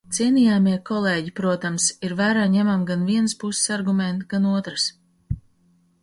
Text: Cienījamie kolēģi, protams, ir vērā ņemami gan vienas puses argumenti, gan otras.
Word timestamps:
Cienījamie 0.17 0.71
kolēģi, 0.89 1.33
protams, 1.39 1.89
ir 2.07 2.15
vērā 2.21 2.45
ņemami 2.53 2.87
gan 2.91 3.03
vienas 3.09 3.35
puses 3.43 3.69
argumenti, 3.75 4.25
gan 4.33 4.47
otras. 4.53 4.87